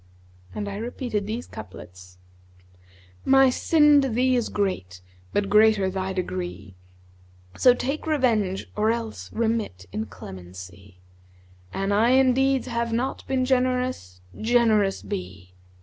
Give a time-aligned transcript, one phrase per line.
[0.55, 2.17] And I repeated these couplets,
[3.23, 6.73] 'My sin to thee is great, * But greater thy degree:
[7.55, 10.97] So take revenge, or else * Remit in clemency:
[11.71, 15.53] An I in deeds have not* Been generous, generous be!